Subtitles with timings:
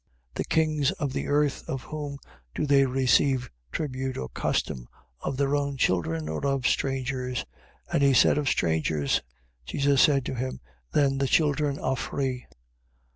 [0.33, 2.17] The kings of the earth, of whom
[2.55, 4.87] do they receive tribute or custom,
[5.19, 7.45] of their own children, or of strangers?
[7.91, 7.93] 17:25.
[7.93, 9.21] And he said: Of strangers.
[9.63, 10.59] Jesus said to him:
[10.91, 12.47] Then the children are free.